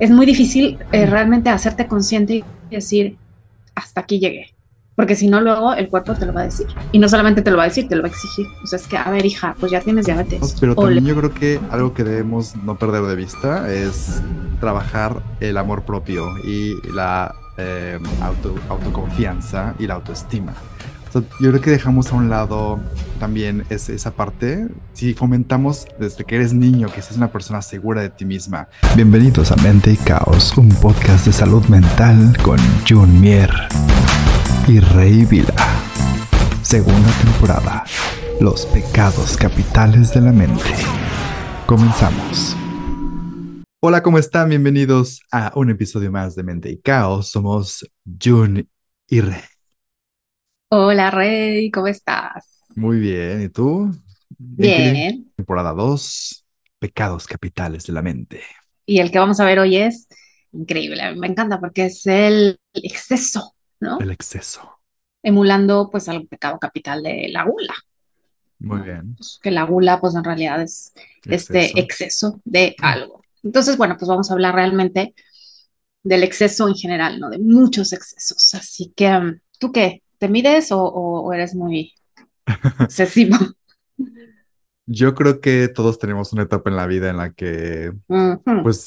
[0.00, 3.16] es muy difícil eh, realmente hacerte consciente y decir,
[3.74, 4.54] hasta aquí llegué.
[4.94, 6.66] Porque si no, luego el cuerpo te lo va a decir.
[6.90, 8.46] Y no solamente te lo va a decir, te lo va a exigir.
[8.64, 10.56] O sea, es que, a ver, hija, pues ya tienes diabetes.
[10.58, 14.20] Pero también yo creo que algo que debemos no perder de vista es
[14.58, 20.52] trabajar el amor propio y la eh, auto, autoconfianza y la autoestima
[21.12, 22.78] yo creo que dejamos a un lado
[23.18, 24.68] también esa parte.
[24.92, 28.68] Si fomentamos desde que eres niño que seas una persona segura de ti misma.
[28.94, 33.50] Bienvenidos a Mente y Caos, un podcast de salud mental con Jun Mier
[34.66, 35.54] y Rey Vila.
[36.62, 37.84] Segunda temporada.
[38.40, 40.74] Los pecados capitales de la mente.
[41.66, 42.56] Comenzamos.
[43.80, 44.48] Hola, ¿cómo están?
[44.48, 47.30] Bienvenidos a un episodio más de Mente y Caos.
[47.30, 47.88] Somos
[48.20, 48.68] Jun
[49.08, 49.57] y Rey.
[50.70, 52.62] Hola Rey, ¿cómo estás?
[52.76, 53.90] Muy bien, ¿y tú?
[54.36, 55.32] Bien.
[55.34, 56.44] Temporada 2,
[56.78, 58.42] Pecados Capitales de la Mente.
[58.84, 60.08] Y el que vamos a ver hoy es
[60.52, 63.98] increíble, me encanta porque es el exceso, ¿no?
[63.98, 64.80] El exceso.
[65.22, 67.74] Emulando pues al pecado capital de la gula.
[68.58, 69.14] Muy bien.
[69.16, 70.92] Pues, que la gula pues en realidad es
[71.24, 73.22] este exceso de algo.
[73.42, 75.14] Entonces, bueno, pues vamos a hablar realmente
[76.02, 77.30] del exceso en general, ¿no?
[77.30, 78.54] De muchos excesos.
[78.54, 80.02] Así que, ¿tú qué?
[80.18, 81.94] ¿Te mides o, eres muy
[82.80, 83.36] excesivo?
[84.90, 87.92] Yo creo que todos tenemos una etapa en la vida en la que,
[88.62, 88.86] pues,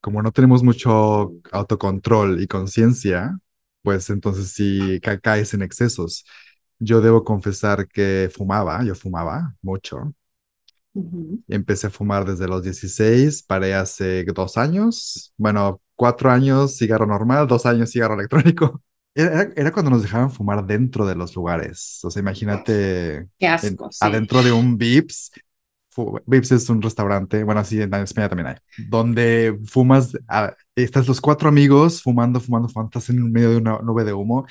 [0.00, 3.38] como no tenemos mucho autocontrol y conciencia,
[3.82, 6.24] pues entonces sí caes en excesos.
[6.80, 10.12] Yo debo confesar que fumaba, yo fumaba mucho.
[11.46, 15.32] Empecé a fumar desde los 16, paré hace dos años.
[15.36, 18.82] Bueno, cuatro años cigarro normal, dos años cigarro electrónico.
[19.20, 22.00] Era, cuando nos dejaban fumar dentro de los lugares.
[22.02, 25.30] O sea, imagínate Qué asco, adentro de un Vips.
[26.26, 28.56] Vips es un restaurante, bueno, así en España también hay,
[28.88, 30.16] donde fumas,
[30.74, 34.46] estás los cuatro amigos fumando, fumando, fumando, estás en medio de una nube de humo.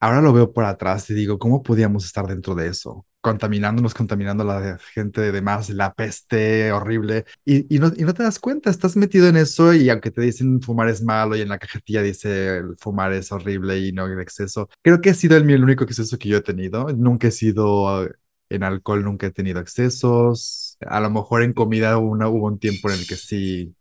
[0.00, 3.06] Ahora lo veo por atrás y digo, ¿cómo podíamos estar dentro de eso?
[3.24, 8.68] Contaminándonos, contaminando a la gente de demás, la peste horrible, y, no, te das cuenta,
[8.68, 12.02] estás metido en eso y aunque te dicen fumar es malo y en la cajetilla
[12.02, 16.18] dice fumar es horrible y no en exceso, creo que ha sido el, único exceso
[16.18, 18.06] que yo he tenido, nunca he sido
[18.50, 22.90] en alcohol, nunca he tenido excesos, a lo mejor en comida una, hubo un tiempo
[22.90, 23.74] en el que sí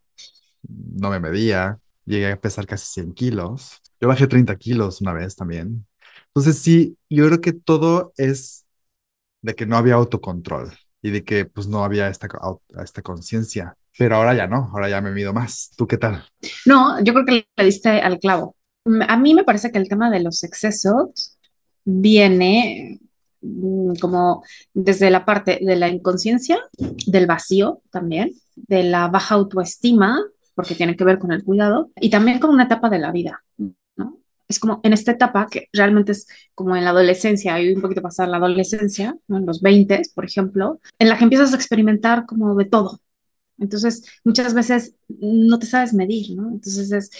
[0.64, 5.36] no me medía, llegué a pesar casi 100 kilos, yo bajé 30 kilos una vez
[5.36, 5.86] también.
[6.28, 8.63] Entonces sí, yo creo que todo es
[9.44, 10.72] de que no había autocontrol
[11.04, 12.28] y de que pues no había esta,
[12.84, 13.76] esta conciencia.
[13.96, 15.72] Pero ahora ya no, ahora ya me mido más.
[15.78, 16.26] ¿Tú qué tal?
[16.66, 18.56] No, yo creo que le diste al clavo.
[19.08, 21.38] A mí me parece que el tema de los excesos
[21.84, 23.00] viene
[23.42, 24.44] mm, como
[24.74, 26.58] desde la parte de la inconsciencia,
[27.06, 30.20] del vacío también, de la baja autoestima,
[30.56, 33.44] porque tiene que ver con el cuidado, y también con una etapa de la vida
[34.54, 38.02] es como en esta etapa que realmente es como en la adolescencia, hay un poquito
[38.02, 42.56] pasar la adolescencia, en los 20, por ejemplo, en la que empiezas a experimentar como
[42.56, 43.02] de todo.
[43.60, 46.50] Entonces, muchas veces no te sabes medir, ¿no?
[46.50, 47.12] Entonces es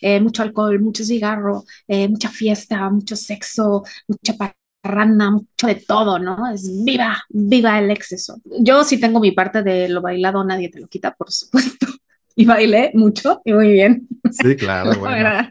[0.00, 4.34] eh, mucho alcohol, mucho cigarro, eh, mucha fiesta, mucho sexo, mucha
[4.82, 6.50] parranda, mucho de todo, ¿no?
[6.52, 8.40] Es viva, viva el exceso.
[8.60, 11.86] Yo sí tengo mi parte de lo bailado, nadie te lo quita, por supuesto
[12.34, 14.08] y bailé mucho y muy bien.
[14.30, 15.50] Sí, claro, bueno.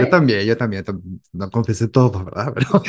[0.00, 0.84] yo también, yo también,
[1.32, 2.52] no confesé todo, ¿verdad?
[2.54, 2.82] Pero...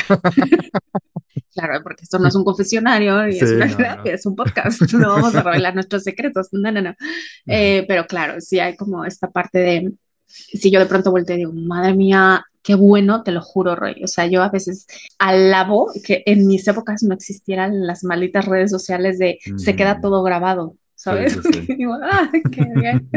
[1.54, 5.36] claro, porque esto no es un confesionario y es, una, es un podcast, no vamos
[5.36, 6.94] a revelar nuestros secretos, no, no, no.
[7.48, 9.94] Eh, pero claro, sí hay como esta parte de,
[10.28, 14.04] si yo de pronto vuelto y digo, madre mía, qué bueno, te lo juro, Roy.
[14.04, 14.86] O sea, yo a veces
[15.18, 20.24] alabo que en mis épocas no existieran las malditas redes sociales de se queda todo
[20.24, 20.76] grabado.
[21.02, 21.36] ¿Sabes?
[22.52, 23.10] qué bien.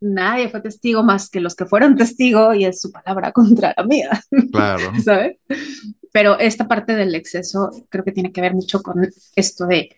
[0.00, 3.84] Nadie fue testigo más que los que fueron testigo y es su palabra contra la
[3.84, 4.10] mía.
[4.50, 4.92] Claro.
[5.04, 5.36] ¿Sabes?
[6.12, 9.88] Pero esta parte del exceso creo que tiene que ver mucho con esto de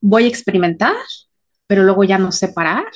[0.00, 0.96] voy a experimentar,
[1.68, 2.86] pero luego ya no sé parar,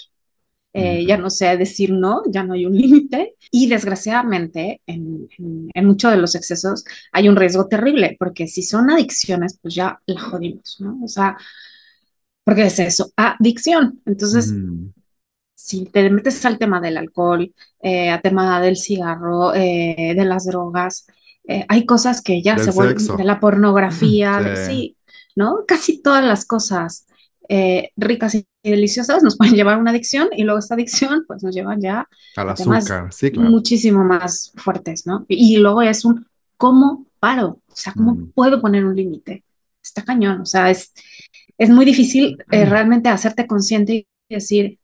[0.72, 3.36] eh, ya no sé decir no, ya no hay un límite.
[3.52, 8.62] Y desgraciadamente, en, en, en muchos de los excesos hay un riesgo terrible, porque si
[8.64, 10.98] son adicciones, pues ya la jodimos, ¿no?
[11.04, 11.36] O sea,
[12.44, 14.00] porque es eso, adicción.
[14.04, 14.90] Entonces, mm.
[15.54, 20.46] si te metes al tema del alcohol, eh, al tema del cigarro, eh, de las
[20.46, 21.06] drogas,
[21.48, 24.96] eh, hay cosas que ya se vuelven de la pornografía, sí.
[25.34, 25.64] ¿no?
[25.66, 27.06] Casi todas las cosas
[27.96, 31.54] ricas y deliciosas nos pueden llevar a una adicción y luego esta adicción pues nos
[31.54, 33.50] lleva ya al azúcar, sí, claro.
[33.50, 35.26] muchísimo más fuertes, ¿no?
[35.28, 36.26] Y, luego es un
[36.56, 37.60] ¿cómo paro?
[37.68, 38.32] O sea, ¿cómo mm.
[38.32, 39.44] puedo poner un límite?
[39.82, 40.94] Está cañón, o sea, es,
[41.58, 44.78] es muy difícil eh, realmente hacerte consciente y decir,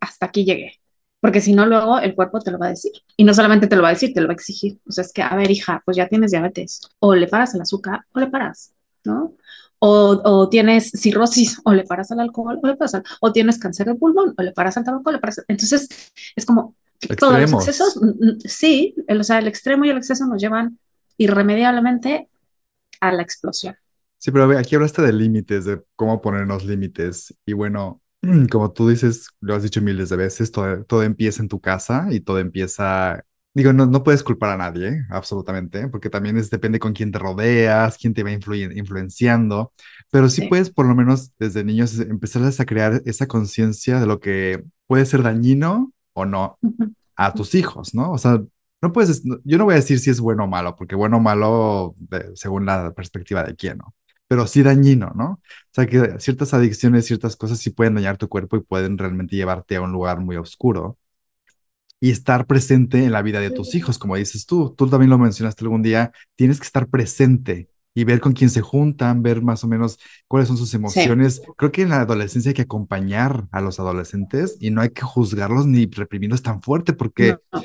[0.00, 0.80] hasta aquí llegué.
[1.20, 2.92] Porque si no, luego el cuerpo te lo va a decir.
[3.16, 4.78] Y no solamente te lo va a decir, te lo va a exigir.
[4.86, 6.80] O sea, es que, a ver, hija, pues ya tienes diabetes.
[6.98, 8.72] O le paras el azúcar o le paras,
[9.04, 9.34] ¿no?
[9.78, 13.58] O, o, tienes cirrosis, o le paras al alcohol, o le paras al, o tienes
[13.58, 15.42] cáncer de pulmón, o le paras al tabaco, o le paras.
[15.48, 15.88] Entonces,
[16.36, 17.18] es como Extremos.
[17.18, 18.00] todos los excesos,
[18.44, 20.78] sí, el, o sea, el extremo y el exceso nos llevan
[21.16, 22.28] irremediablemente
[23.00, 23.76] a la explosión.
[24.20, 27.34] Sí, pero aquí hablaste de límites, de cómo ponernos límites.
[27.46, 28.02] Y bueno,
[28.50, 32.08] como tú dices, lo has dicho miles de veces, todo, todo empieza en tu casa
[32.10, 36.78] y todo empieza Digo, no, no puedes culpar a nadie, absolutamente, porque también es, depende
[36.78, 39.72] con quién te rodeas, quién te va influyen- influenciando,
[40.12, 40.48] pero sí Sí.
[40.48, 45.04] puedes por lo menos desde niños empezarles a crear esa conciencia de lo que puede
[45.04, 46.60] ser dañino o no
[47.16, 48.12] a tus hijos, ¿no?
[48.12, 48.40] O sea,
[48.82, 51.20] no puedes, yo no voy a decir si es bueno o malo, porque bueno o
[51.20, 51.94] malo
[52.34, 53.94] según la perspectiva de quién, ¿no?
[54.30, 55.26] Pero sí dañino, ¿no?
[55.34, 55.40] O
[55.72, 59.74] sea, que ciertas adicciones, ciertas cosas sí pueden dañar tu cuerpo y pueden realmente llevarte
[59.76, 60.98] a un lugar muy oscuro
[62.00, 64.74] y estar presente en la vida de tus hijos, como dices tú.
[64.76, 68.60] Tú también lo mencionaste algún día, tienes que estar presente y ver con quién se
[68.62, 69.98] juntan, ver más o menos
[70.28, 70.76] cuáles son sus Sí.
[70.76, 71.42] emociones.
[71.56, 75.02] Creo que en la adolescencia hay que acompañar a los adolescentes y no hay que
[75.02, 77.62] juzgarlos ni reprimirlos tan fuerte porque no.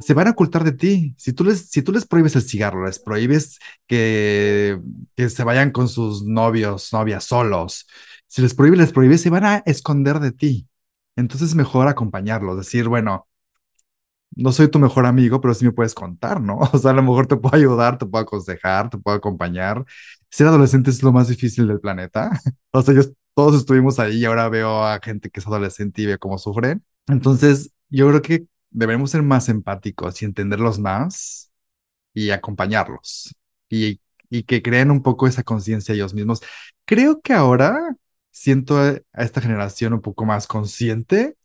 [0.00, 1.14] Se van a ocultar de ti.
[1.18, 4.80] Si tú les, si tú les prohíbes el cigarro, les prohíbes que,
[5.16, 7.86] que se vayan con sus novios, novias solos,
[8.26, 10.68] si les prohíbes, les prohíbes, se van a esconder de ti.
[11.16, 13.28] Entonces es mejor acompañarlos, decir, bueno,
[14.36, 16.58] no soy tu mejor amigo, pero sí me puedes contar, ¿no?
[16.72, 19.84] O sea, a lo mejor te puedo ayudar, te puedo aconsejar, te puedo acompañar.
[20.30, 22.30] Ser adolescente es lo más difícil del planeta.
[22.72, 23.02] O sea, yo,
[23.34, 26.84] todos estuvimos ahí y ahora veo a gente que es adolescente y veo cómo sufren.
[27.08, 31.52] Entonces, yo creo que debemos ser más empáticos y entenderlos más
[32.14, 33.34] y acompañarlos
[33.68, 34.00] y,
[34.30, 36.40] y que creen un poco esa conciencia ellos mismos.
[36.86, 37.96] Creo que ahora
[38.30, 41.36] siento a a esta generación un poco más consciente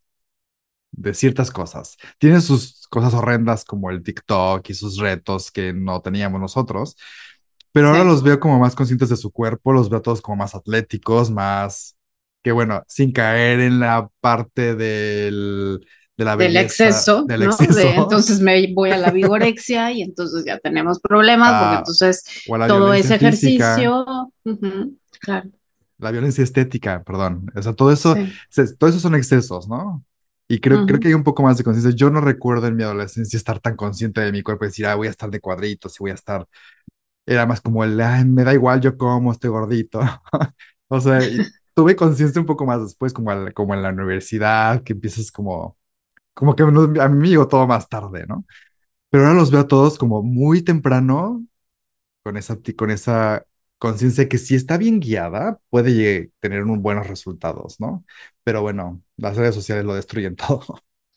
[0.92, 1.98] de ciertas cosas.
[2.20, 6.96] Tiene sus cosas horrendas como el TikTok y sus retos que no teníamos nosotros,
[7.72, 8.06] pero ahora Sí.
[8.06, 11.98] los veo como más conscientes de su cuerpo, los veo todos como más atléticos, más
[12.44, 15.86] que bueno, sin caer en la parte del,
[16.18, 17.58] de la Del exceso, del ¿no?
[17.58, 22.24] De, entonces me voy a la vigorexia y entonces ya tenemos problemas porque a- entonces
[22.68, 24.32] todo ese ejercicio,
[25.20, 25.50] claro,
[25.98, 27.52] la violencia estética, perdón.
[27.56, 28.34] O sea, todo eso, sí.
[28.50, 30.04] se- todo eso son excesos, ¿no?
[30.48, 31.96] Y creo, creo que hay un poco más de conciencia.
[31.96, 34.96] Yo no recuerdo en mi adolescencia estar tan consciente de mi cuerpo y decir, ah,
[34.96, 36.48] voy a estar de cuadritos y voy a estar.
[37.26, 40.00] Era más como el, "Ay, me da igual, yo como, estoy gordito.
[40.90, 41.20] O sea,
[41.76, 45.78] tuve conciencia un poco más después, como, al- como en la universidad, que empiezas como,
[46.36, 46.68] como que a
[47.10, 48.46] mí me llegó todo más tarde, ¿no?
[49.10, 51.46] Pero ahora los veo a todos como muy temprano
[52.24, 53.46] con esa, con esa
[53.78, 58.06] conciencia que si está bien guiada, puede tener un buenos resultados, ¿no?
[58.44, 60.66] Pero bueno, las redes sociales lo destruyen todo.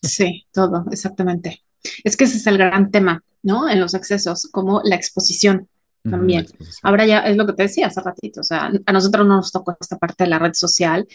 [0.01, 1.63] Sí, todo, exactamente.
[2.03, 3.69] Es que ese es el gran tema, ¿no?
[3.69, 5.67] En los excesos, como la exposición
[6.03, 6.41] la también.
[6.41, 6.79] exposición.
[6.83, 9.51] Ahora ya es lo que te decía hace ratito, o sea, a nosotros no nos
[9.51, 11.07] tocó esta parte de la red social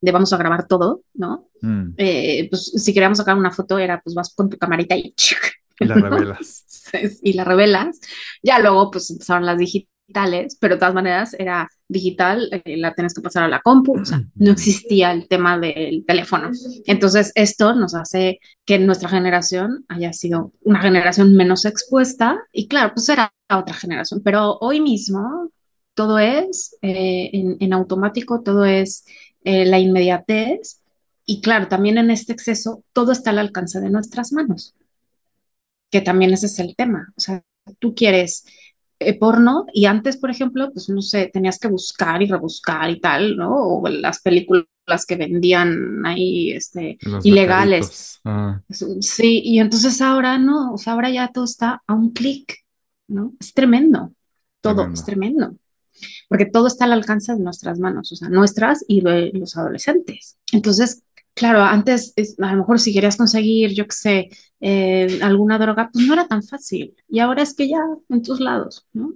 [0.00, 1.48] de vamos a grabar todo, ¿no?
[1.62, 5.14] Mm, Eh, pues si queríamos sacar una foto era pues vas con tu camarita y
[5.78, 6.66] y las revelas.
[7.22, 8.00] y la revelas.
[8.42, 13.14] Ya luego pues empezaron las digitales, pero de todas maneras era digital, eh, la tienes
[13.14, 16.50] que pasar a la compu, o sea, no existía el tema del teléfono.
[16.86, 22.92] Entonces esto nos hace que nuestra generación haya sido una generación menos expuesta y claro,
[22.94, 25.50] pues era otra generación, pero hoy mismo
[25.94, 29.04] todo es eh, en, en automático, todo es
[29.44, 30.82] eh, la inmediatez
[31.24, 34.74] y claro, también en este exceso todo está al alcance de nuestras manos
[35.90, 37.12] que también ese es el tema.
[37.16, 37.42] O sea,
[37.78, 38.44] tú quieres
[38.98, 43.00] eh, porno y antes, por ejemplo, pues no sé, tenías que buscar y rebuscar y
[43.00, 43.54] tal, ¿no?
[43.54, 44.66] O las películas
[45.06, 48.20] que vendían ahí, este, los ilegales.
[48.24, 48.60] Ah,
[49.00, 52.58] Sí, y entonces ahora no, o sea, ahora ya todo está a un clic,
[53.08, 53.34] ¿no?
[53.40, 54.12] Es tremendo,
[54.60, 55.54] todo es tremendo.
[56.28, 60.36] Porque todo está al alcance de nuestras manos, o sea, nuestras y de los adolescentes.
[60.52, 61.02] Entonces,
[61.34, 64.28] claro, antes es- a lo mejor si querías conseguir, yo qué sé,
[64.60, 66.94] eh, alguna droga, pues no era tan fácil.
[67.08, 69.14] Y ahora es que ya en tus lados, ¿no?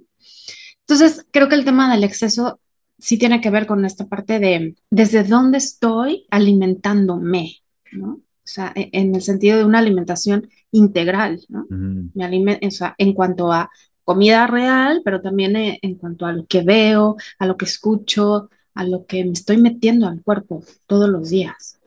[0.81, 2.59] Entonces, creo que el tema del exceso
[2.97, 7.57] sí tiene que ver con esta parte de desde dónde estoy alimentándome,
[7.91, 8.13] ¿no?
[8.13, 11.61] O sea, e- en el sentido de una alimentación integral, ¿no?
[11.63, 13.69] Ujú, Me alime- o sea, en cuanto a
[14.05, 18.49] comida real, pero también eh, en cuanto a lo que veo, a lo que escucho,
[18.73, 21.79] a lo que me estoy metiendo al cuerpo todos los días.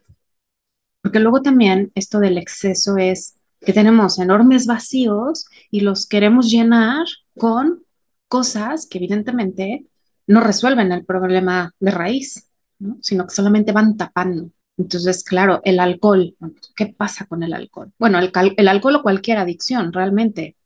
[1.00, 7.06] Porque luego también esto del exceso es que tenemos enormes vacíos y los queremos llenar
[7.36, 7.84] con
[8.28, 9.86] cosas que evidentemente
[10.26, 12.98] no resuelven el problema de raíz, ¿no?
[13.00, 14.50] Sino que solamente van tapando.
[14.76, 16.36] Entonces, claro, el alcohol,
[16.76, 17.92] ¿qué pasa con el alcohol?
[17.98, 20.56] Bueno, el, el alcohol o cualquier adicción, realmente.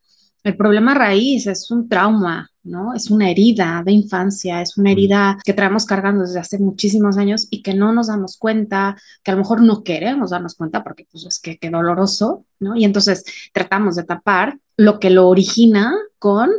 [0.45, 2.95] El problema raíz es un trauma, ¿no?
[2.95, 7.47] Es una herida de infancia, es una herida que traemos cargando desde hace muchísimos años
[7.51, 11.07] y que no nos damos cuenta, que a lo mejor no queremos darnos cuenta porque
[11.11, 12.75] pues es que qué doloroso, ¿no?
[12.75, 16.51] Y entonces tratamos de tapar lo que lo origina con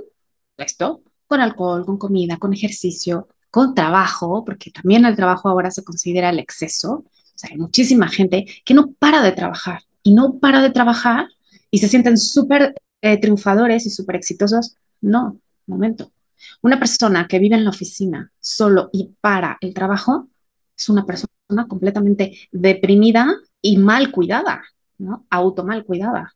[0.58, 5.84] esto, con alcohol, con comida, con ejercicio, con trabajo, porque también el trabajo ahora se
[5.84, 6.92] considera el exceso.
[6.94, 11.28] O sea, hay muchísima gente que no para de trabajar y no para de trabajar
[11.70, 14.78] y se sienten súper eh, triunfadores y súper exitosos.
[15.02, 16.14] No, momento.
[16.62, 20.30] Una persona que vive en la oficina solo y para el trabajo
[20.78, 23.28] es una persona completamente deprimida
[23.62, 24.64] y mal cuidada,
[25.00, 25.26] ¿no?
[25.30, 26.34] Auto mal cuidada,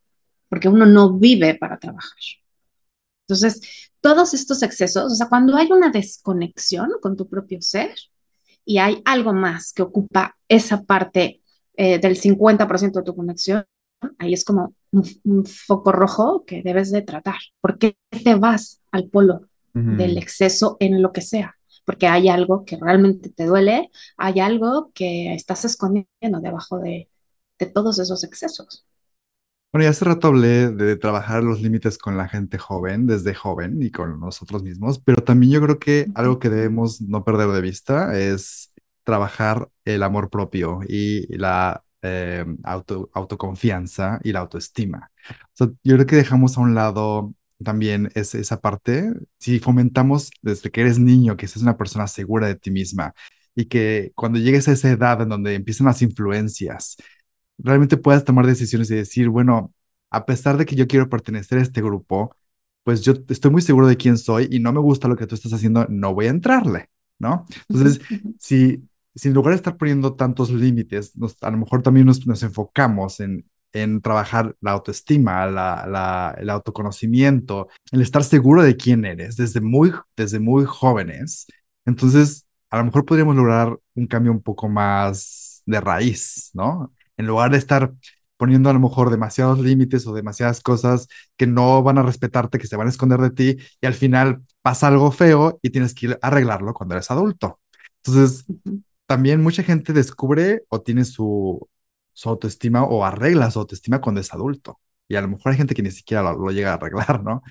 [0.49, 2.17] porque uno no vive para trabajar.
[3.21, 3.61] Entonces,
[4.01, 7.95] todos estos excesos, o sea, cuando hay una desconexión con tu propio ser
[8.65, 11.41] y hay algo más que ocupa esa parte
[11.77, 13.65] eh, del 50% de tu conexión,
[14.19, 17.37] ahí es como un, foco rojo que debes de tratar.
[17.61, 19.41] ¿Por qué te vas al polo
[19.73, 21.55] del exceso en lo que sea?
[21.85, 27.09] Porque hay algo que realmente te duele, hay algo que estás escondiendo debajo de,
[27.59, 28.85] de todos esos excesos.
[29.71, 33.81] Bueno, ya hace rato hablé de trabajar los límites con la gente joven, desde joven
[33.81, 37.61] y con nosotros mismos, pero también yo creo que algo que debemos no perder de
[37.61, 38.73] vista es
[39.03, 45.11] trabajar el amor propio y la eh, auto, autoconfianza y la autoestima.
[45.29, 49.11] O sea, yo creo que dejamos a un lado también es, esa parte.
[49.39, 53.13] Si fomentamos desde que eres niño que seas una persona segura de ti misma
[53.55, 56.97] y que cuando llegues a esa edad en donde empiezan las influencias,
[57.57, 59.73] realmente puedas tomar decisiones y decir, bueno,
[60.09, 62.35] a pesar de que yo quiero pertenecer a este grupo,
[62.83, 65.35] pues yo estoy muy seguro de quién soy y no me gusta lo que tú
[65.35, 66.89] estás haciendo, no voy a entrarle,
[67.19, 67.45] ¿no?
[67.67, 67.99] Entonces,
[68.39, 68.87] si,
[69.17, 73.19] si en lugar de estar poniendo tantos límites, a lo mejor también nos, nos enfocamos
[73.19, 79.35] en, en trabajar la autoestima, la, la, el autoconocimiento, el estar seguro de quién eres
[79.37, 81.47] desde muy, desde muy jóvenes,
[81.85, 86.93] entonces a lo mejor podríamos lograr un cambio un poco más de raíz, ¿no?
[87.17, 87.93] en lugar de estar
[88.37, 92.67] poniendo a lo mejor demasiados límites o demasiadas cosas que no van a respetarte, que
[92.67, 96.09] se van a esconder de ti y al final pasa algo feo y tienes que
[96.11, 97.59] a arreglarlo cuando eres adulto.
[98.03, 98.45] Entonces,
[99.07, 101.67] también mucha gente descubre o tiene su,
[102.13, 104.79] su autoestima o arregla su autoestima cuando es adulto.
[105.07, 107.41] Y a lo mejor hay gente que ni siquiera lo, llega a arreglar, ¿no?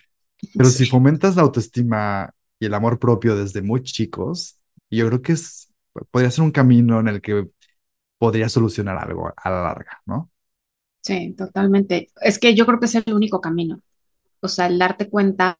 [0.55, 4.59] Pero si fomentas la autoestima y el amor propio desde muy chicos,
[4.91, 5.73] yo creo que es,
[6.11, 7.49] podría ser un camino en el que
[8.19, 10.31] podría solucionar algo a la larga, ¿no?
[11.01, 12.11] Sí, totalmente.
[12.21, 13.81] Es que yo creo que es el único camino.
[14.41, 15.59] O sea, el darte cuenta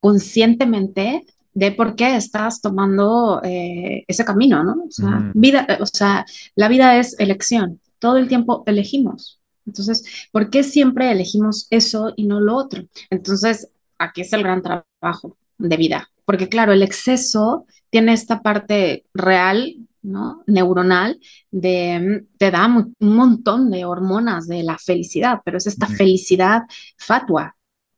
[0.00, 1.24] conscientemente
[1.54, 4.84] de por qué estás tomando eh, ese camino, ¿no?
[4.86, 7.80] O sea, vida, o sea, la vida es elección.
[7.98, 9.40] Todo el tiempo elegimos.
[9.66, 12.82] Entonces, ¿por qué siempre elegimos eso y no lo otro?
[13.08, 13.68] Entonces,
[13.98, 16.10] aquí es el gran trabajo de vida.
[16.24, 20.42] Porque claro, el exceso tiene esta parte real ¿no?
[20.46, 21.18] neuronal
[21.50, 26.62] de, te da un montón de hormonas de la felicidad, pero es esta felicidad
[26.98, 27.56] fatua,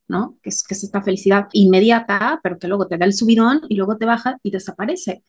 [0.08, 0.38] ¿no?
[0.42, 3.76] Que es, que es esta felicidad inmediata, pero que luego te da el subidón y
[3.76, 5.22] luego te baja y desaparece.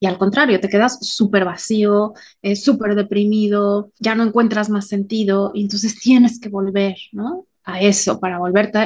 [0.00, 5.52] Y al contrario, te quedas súper vacío, eh, súper deprimido, ya no encuentras más sentido
[5.54, 7.46] y entonces tienes que volver, ¿no?
[7.64, 8.78] A eso para volverte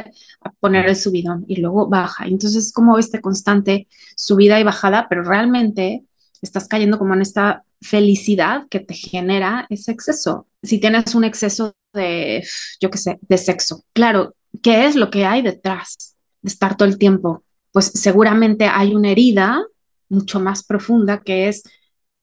[0.43, 2.27] a poner el subidón y luego baja.
[2.27, 6.05] Entonces, como este constante subida y bajada, pero realmente
[6.43, 10.47] estás cayendo como en esta felicidad que te genera ese exceso.
[10.63, 12.47] Si tienes un exceso de,
[12.81, 16.89] yo qué sé, de sexo, claro, ¿qué es lo que hay detrás de estar todo
[16.89, 17.45] el tiempo?
[17.73, 19.65] Pues seguramente hay una herida
[20.09, 21.65] mucho más profunda que es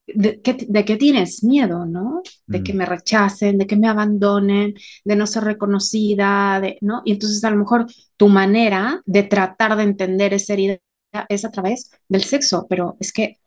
[0.06, 2.22] de, que, tienes miedo, ¿no?
[2.46, 2.78] De que mm.
[2.78, 4.76] me rechacen, de que me abandonen,
[5.06, 7.02] de no ser reconocida, de, ¿no?
[7.06, 7.86] Y entonces a lo mejor
[8.18, 10.80] tu manera de tratar de entender esa herida
[11.30, 13.38] es a través del sexo, pero es que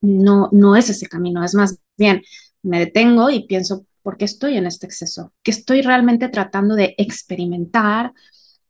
[0.00, 2.22] no, no es ese camino, es más bien,
[2.62, 5.32] me detengo y pienso, ¿por qué estoy en este exceso?
[5.42, 8.12] ¿Qué estoy realmente tratando de experimentar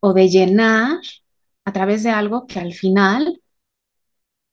[0.00, 0.98] o de llenar
[1.62, 3.42] a través de algo que al final,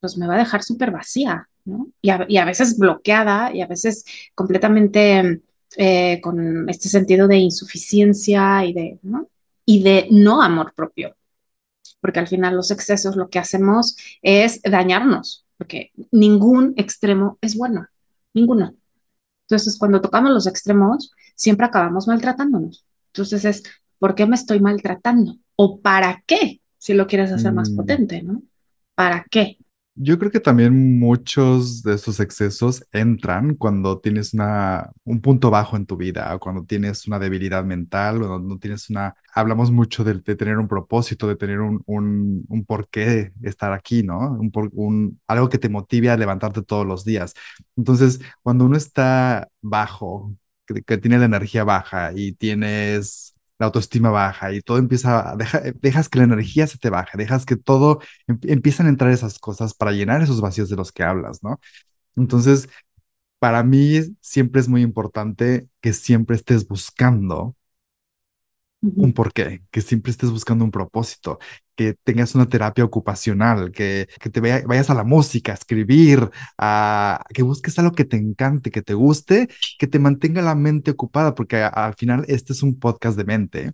[0.01, 1.87] pues me va a dejar súper vacía, ¿no?
[2.01, 4.03] Y a, veces bloqueada y a veces
[4.35, 5.41] completamente
[5.77, 11.15] eh, con este sentido de insuficiencia y de no amor propio,
[12.01, 17.87] porque al final los excesos lo que hacemos es dañarnos, porque ningún extremo es bueno,
[18.33, 18.75] ninguno.
[19.53, 22.85] Entonces, cuando tocamos los extremos, siempre acabamos maltratándonos.
[23.13, 23.63] Entonces es,
[23.99, 25.37] ¿por qué me estoy maltratando?
[25.55, 26.59] ¿O para qué?
[26.79, 27.75] Si lo quieres hacer más mm.
[27.75, 28.41] potente, ¿no?
[28.95, 29.59] ¿Para qué?
[29.95, 35.77] Yo creo que también muchos de esos excesos entran cuando tienes una, un punto bajo
[35.77, 39.13] en tu vida, o cuando tienes una debilidad mental, o no tienes una...
[39.35, 44.31] Hablamos mucho de, tener un propósito, de tener un, un, un porqué estar aquí, ¿no?
[44.31, 47.35] Un, un, algo que te motive a levantarte todos los días.
[47.77, 50.35] Entonces, cuando uno está bajo,
[50.87, 55.35] que tiene la energía baja y tienes la autoestima baja y todo empieza a...
[55.35, 59.11] deja- dejas que la energía se te baje, dejas que todo em- empiezan a entrar
[59.11, 61.59] esas cosas para llenar esos vacíos de los que hablas, ¿no?
[62.17, 62.69] Entonces,
[63.39, 67.55] para mí siempre es muy importante que siempre estés buscando
[68.95, 71.39] un porqué, que siempre estés buscando un propósito,
[71.75, 76.29] que tengas una terapia ocupacional, que, que te vaya- vayas a la música, a escribir,
[76.57, 79.47] a, que busques algo que te encante, que te guste,
[79.79, 83.23] que te mantenga la mente ocupada, porque a- al final este es un podcast de
[83.25, 83.71] mente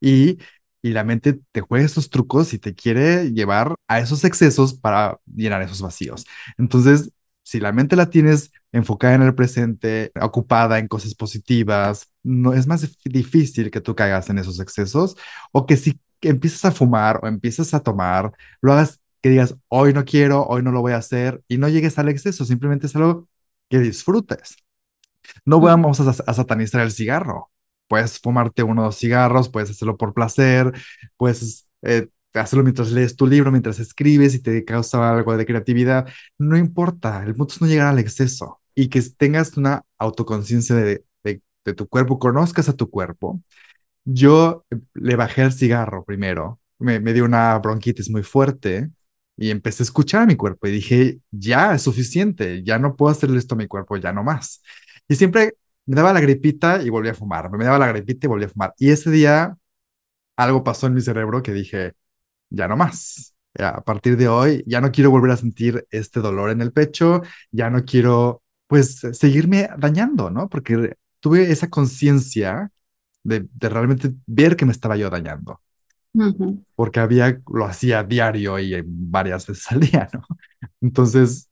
[0.00, 0.38] y,
[0.82, 5.18] y la mente te juega esos trucos y te quiere llevar a esos excesos para
[5.26, 6.24] llenar esos vacíos.
[6.58, 7.10] Entonces,
[7.44, 12.66] si la mente la tienes enfocada en el presente, ocupada en cosas positivas, no es
[12.66, 15.16] más dif- difícil que tú caigas en esos excesos
[15.52, 19.92] o que si empiezas a fumar o empiezas a tomar, lo hagas que digas, hoy
[19.92, 22.96] no quiero, hoy no lo voy a hacer y no llegues al exceso, simplemente es
[22.96, 23.28] algo
[23.68, 24.56] que disfrutes.
[25.44, 27.50] No vamos a, a satanizar el cigarro.
[27.88, 30.72] Puedes fumarte uno o dos cigarros, puedes hacerlo por placer,
[31.16, 36.08] puedes eh, hacerlo mientras lees tu libro, mientras escribes y te causa algo de creatividad.
[36.38, 41.04] No importa, el punto es no llegar al exceso y que tengas una autoconciencia de,
[41.64, 43.42] de, tu cuerpo, conozcas a tu cuerpo.
[44.04, 48.90] Yo eh, le bajé al cigarro primero, me, me dio una bronquitis muy fuerte
[49.36, 53.12] y empecé a escuchar a mi cuerpo y dije, ya es suficiente, ya no puedo
[53.12, 54.62] hacerle esto a mi cuerpo, ya no más.
[55.08, 55.54] Y siempre
[55.86, 58.48] me daba la gripita y volví a fumar, me daba la gripita y volví a
[58.48, 58.74] fumar.
[58.78, 59.56] Y ese día
[60.36, 61.94] algo pasó en mi cerebro que dije,
[62.50, 63.34] ya no más.
[63.58, 67.22] A partir de hoy ya no quiero volver a sentir este dolor en el pecho,
[67.50, 70.48] ya no quiero pues seguirme dañando, ¿no?
[70.48, 72.72] Porque tuve esa conciencia
[73.24, 75.62] de, de realmente ver que me estaba yo dañando,
[76.74, 80.22] porque había, lo hacía diario y eh, varias veces al día, ¿no?
[80.80, 81.50] Entonces,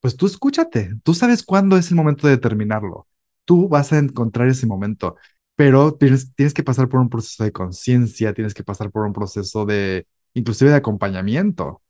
[0.00, 3.08] pues tú escúchate, tú sabes cuándo es el momento de terminarlo,
[3.44, 5.16] tú vas a encontrar ese momento,
[5.56, 9.12] pero tienes, tienes que pasar por un proceso de conciencia, tienes que pasar por un
[9.12, 11.82] proceso de, inclusive de acompañamiento.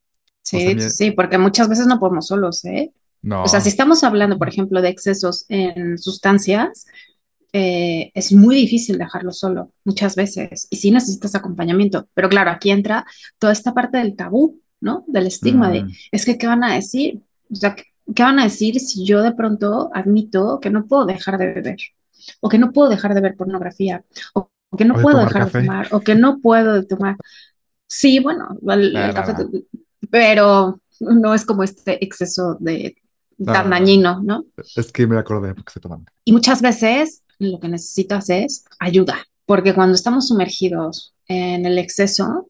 [0.51, 2.93] O sea, Sí, sí, porque muchas veces no podemos solos, ¿eh?
[3.31, 6.85] O sea, si no, estamos hablando, por ejemplo, de excesos en sustancias,
[7.53, 12.07] eh, es muy difícil dejarlo solo, muchas veces, y sí necesitas acompañamiento.
[12.13, 13.05] Pero claro, aquí entra
[13.39, 15.05] toda esta parte del tabú, ¿no?
[15.07, 17.21] Del estigma de, es que, ¿qué van a decir?
[17.49, 21.37] O sea, ¿qué, van a decir si yo de pronto admito que no puedo dejar
[21.37, 21.77] de beber?
[22.41, 25.17] O que no puedo dejar de ver pornografía, o, o que o no de puedo
[25.19, 27.15] tomar dejar de fumar, o que no puedo de tomar.
[27.87, 29.33] Sí, bueno, el, café,
[30.09, 32.97] pero no es como este exceso de
[33.37, 34.45] tan nada, dañino, ¿no?
[34.57, 36.11] es que me acordé porque estoy tomando.
[36.23, 42.49] Y muchas veces lo que necesitas es ayuda, porque cuando estamos sumergidos en el exceso,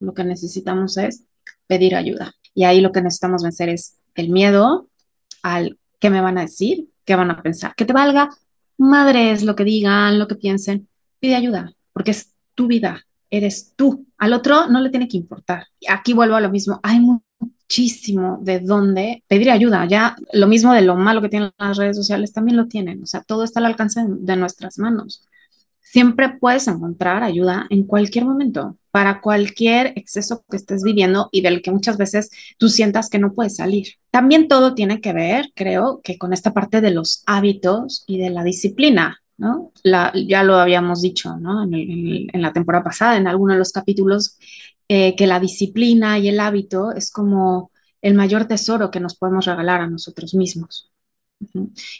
[0.00, 1.24] lo que necesitamos es
[1.66, 2.32] pedir ayuda.
[2.54, 4.88] Y ahí lo que necesitamos vencer es el miedo
[5.42, 8.30] al qué me van a decir, qué van a pensar, que te valga
[8.76, 10.88] madres lo que digan, lo que piensen.
[11.20, 14.06] Pide ayuda, porque es tu vida, eres tú.
[14.18, 15.66] Al otro no le tiene que importar.
[15.80, 16.80] Y aquí vuelvo a lo mismo.
[16.82, 17.00] Hay
[17.74, 19.86] muchísimo de dónde pedir ayuda.
[19.86, 23.02] Ya lo mismo de lo malo que tienen las redes sociales también lo tienen.
[23.02, 25.26] O sea, todo está al alcance de, nuestras manos.
[25.80, 31.62] Siempre puedes encontrar ayuda en cualquier momento para cualquier exceso que estés viviendo y del
[31.62, 33.94] que muchas veces tú sientas que no puedes salir.
[34.10, 38.30] También todo tiene que ver, creo, que con esta parte de los hábitos y de
[38.30, 39.72] la disciplina, ¿no?
[39.82, 41.64] Ya lo habíamos dicho, ¿no?
[41.64, 44.38] En, la temporada pasada, en alguno de los capítulos,
[44.88, 47.70] eh, que la disciplina y el hábito es como
[48.02, 50.90] el mayor tesoro que nos podemos regalar a nosotros mismos.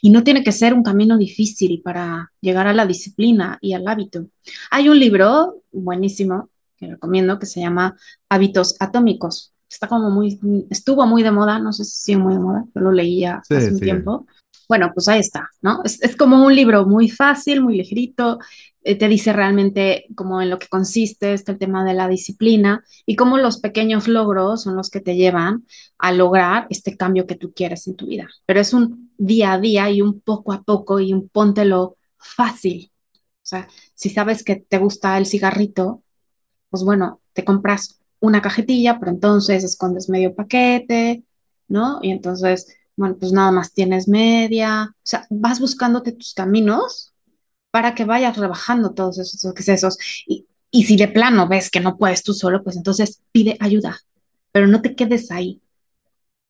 [0.00, 3.86] Y no tiene que ser un camino difícil para llegar a la disciplina y al
[3.88, 4.26] hábito.
[4.70, 7.96] Hay un libro buenísimo que recomiendo que se llama
[8.28, 9.52] Hábitos Atómicos.
[9.68, 10.38] Está como muy,
[10.70, 13.54] estuvo muy de moda, no sé si sigue muy de moda, yo lo leía Sí,
[13.54, 14.26] hace un sí, tiempo.
[14.68, 15.82] Bueno, pues ahí está, ¿no?
[15.84, 18.38] Es, es como un libro muy fácil, muy ligerito,
[18.84, 23.38] te dice realmente como en lo que consiste este tema de la disciplina y cómo
[23.38, 25.64] los pequeños logros son los que te llevan
[25.96, 28.28] a lograr este cambio que tú quieres en tu vida.
[28.44, 32.92] Pero es un día a día y un poco a poco y un póntelo fácil.
[33.14, 36.02] O sea, si sabes que te gusta el cigarrito,
[36.68, 41.24] pues bueno, te compras una cajetilla, pero entonces escondes medio paquete,
[41.68, 42.00] ¿no?
[42.02, 44.94] Y entonces, bueno, pues nada más tienes media.
[44.94, 47.13] O sea, vas buscándote tus caminos
[47.74, 49.98] para que vayas rebajando todos esos excesos.
[50.28, 53.98] Y, y si de plano ves que no puedes tú solo, pues entonces pide ayuda,
[54.52, 55.60] pero no te quedes ahí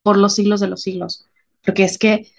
[0.02, 1.24] por los siglos de los siglos,
[1.64, 2.30] porque es que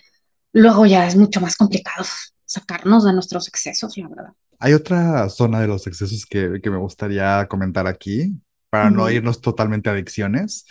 [0.54, 2.06] luego ya es mucho más complicado
[2.46, 4.34] sacarnos de nuestros excesos, la verdad.
[4.60, 9.42] Hay otra zona de los excesos que, que me gustaría comentar aquí, para no irnos
[9.42, 10.68] totalmente a adicciones,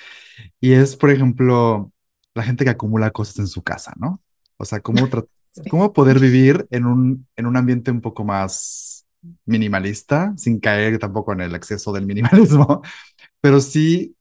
[0.60, 1.90] y es, por ejemplo,
[2.32, 4.22] la gente que acumula cosas en su casa, ¿no?
[4.56, 5.26] O sea, cómo, tra-.
[5.70, 9.06] Cómo poder vivir en un, en un ambiente un poco más
[9.46, 12.82] minimalista, sin caer tampoco en el exceso del minimalismo,
[13.40, 14.16] pero sí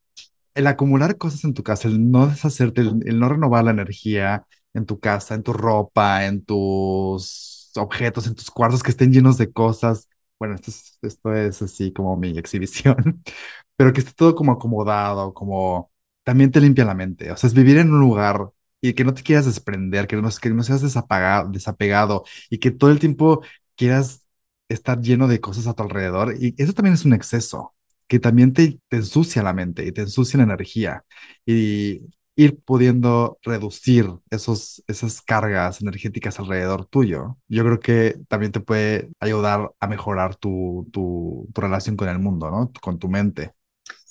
[0.56, 4.46] el acumular cosas en tu casa, el no deshacerte, el, el no renovar la energía
[4.74, 9.38] en tu casa, en tu ropa, en tus objetos, en tus cuartos que estén llenos
[9.38, 10.10] de cosas.
[10.39, 13.24] Bueno, esto es, esto es así como mi exhibición,
[13.76, 15.91] pero que esté todo como acomodado, como
[16.24, 17.32] también te limpia la mente.
[17.32, 18.50] O sea, es vivir en un lugar
[18.84, 23.00] y que no te quieras desprender, que no, seas desapagado, desapegado y que todo el
[23.00, 23.41] tiempo
[23.78, 24.24] quieras
[24.67, 26.36] estar lleno de cosas a tu alrededor.
[26.38, 27.74] Y eso también es un exceso
[28.08, 31.06] que también te, ensucia la mente y te ensucia la energía
[31.46, 32.02] y
[32.36, 39.12] ir pudiendo reducir esos, esas cargas energéticas alrededor tuyo, yo creo que también te puede
[39.22, 42.72] ayudar a mejorar tu, tu, tu relación con el mundo, ¿no?
[42.82, 43.54] Con tu mente.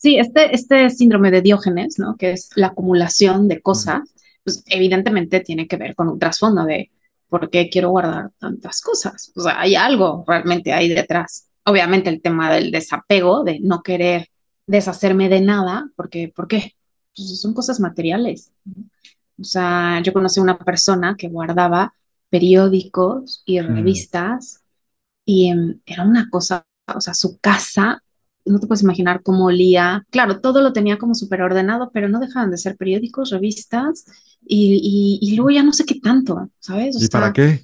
[0.02, 2.16] Sí, este, este síndrome de Diógenes, ¿no?
[2.16, 4.11] Que es la acumulación de cosas,
[4.44, 6.90] pues evidentemente tiene que ver con un trasfondo de
[7.28, 9.32] por qué quiero guardar tantas cosas.
[9.34, 11.48] O sea, hay algo realmente ahí detrás.
[11.64, 14.28] Obviamente el tema del desapego, de no querer
[14.66, 16.74] deshacerme de nada, porque, ¿por qué?
[17.16, 18.52] Pues son cosas materiales.
[19.38, 21.94] O sea, yo conocí una persona que guardaba
[22.30, 24.62] periódicos y mm, revistas
[25.24, 28.02] y em, era una cosa, o sea, su casa,
[28.44, 30.04] no te puedes imaginar cómo olía.
[30.10, 34.04] Claro, todo lo tenía como súper ordenado, pero no dejaban de ser periódicos, revistas
[34.46, 36.96] y, y, y luego ya no sé qué tanto, ¿sabes?
[36.96, 37.62] O ¿Y para qué?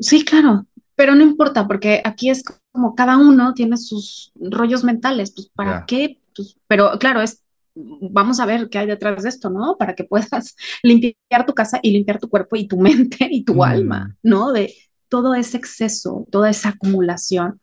[0.00, 5.32] sí, claro, pero no importa, porque aquí es como cada uno tiene sus rollos mentales,
[5.34, 6.20] pues ¿para qué?
[6.34, 7.42] Pues, pero claro, es,
[7.74, 9.76] vamos a ver qué hay detrás de esto, ¿no?
[9.78, 13.64] Para que puedas limpiar tu casa y limpiar tu cuerpo y tu mente y tu
[13.64, 14.52] alma, Mm, ¿no?
[14.52, 14.74] De
[15.08, 17.60] todo ese exceso, toda esa acumulación.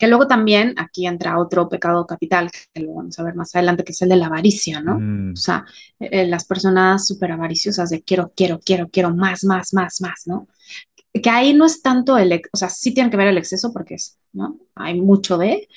[0.00, 3.84] Que luego también aquí entra otro pecado capital, que lo vamos a ver más adelante,
[3.84, 4.96] que es el de la avaricia, ¿no?
[4.96, 5.66] O mm, sea,
[5.98, 10.48] eh, las personas súper avariciosas de quiero, quiero, quiero, quiero más, más, más, más, ¿no?
[11.12, 13.94] que ahí no es tanto el, o sea, sí tiene que ver el exceso porque
[13.94, 14.60] es, ¿no?
[14.74, 15.68] Hay mucho de,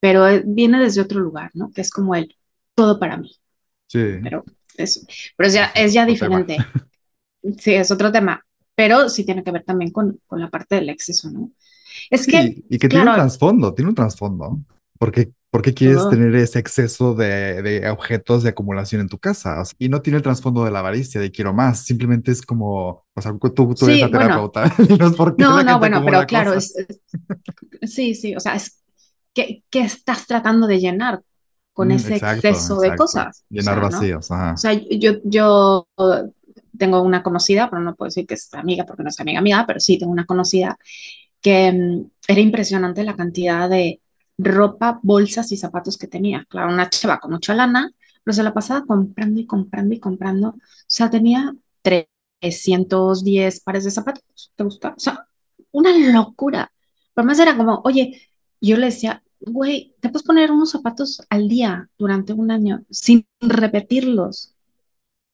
[0.00, 1.72] pero eh, viene desde otro lugar, ¿no?
[1.72, 2.36] Que es como el
[2.74, 3.36] todo para mí,
[3.88, 4.44] sí, pero
[4.76, 5.04] es,
[5.36, 6.38] pero es ya, es ya otro tema.
[6.38, 6.58] diferente,
[7.58, 10.88] sí, es otro tema, pero sí tiene que ver también con, con la parte del
[10.90, 11.50] exceso, ¿no?
[12.10, 14.58] Es que, Sí, y que tiene un trasfondo, tiene un trasfondo.
[14.98, 19.60] Porque, ¿por qué quieres tener ese exceso de, de objetos de acumulación en tu casa?
[19.60, 21.84] O sea, y no tiene el trasfondo de la avaricia, de quiero más.
[21.84, 24.70] Simplemente es como, o sea, tú, tú eres sí, la bueno, terapeuta.
[24.88, 24.98] Qué
[25.36, 26.54] no, no, bueno, pero claro, cosas.
[26.54, 27.00] es, es-
[27.94, 28.82] sí, sí, o sea, es
[29.34, 31.22] que, que estás tratando de llenar
[31.72, 34.56] con Mm, ese exacto, exceso de cosas, o Llenar vacíos, O ajá.
[34.56, 35.88] sea, yo, yo
[36.78, 39.64] tengo una conocida, pero no puedo decir que es amiga porque no es amiga mía,
[39.66, 40.78] pero sí tengo una conocida
[41.42, 44.00] que mm, era impresionante la cantidad de
[44.38, 46.46] ropa, bolsas y zapatos que tenía.
[46.48, 47.92] Claro, una chava con mucha lana,
[48.24, 50.48] pero se la pasaba comprando y comprando y comprando.
[50.50, 54.52] O sea, tenía 310 pares de zapatos.
[54.56, 54.94] ¿Te gusta?
[54.96, 55.26] O sea,
[55.72, 56.72] una locura.
[57.14, 58.22] Pero más era como, oye,
[58.60, 63.26] yo le decía, güey, te puedes poner unos zapatos al día durante un año sin
[63.40, 64.54] repetirlos.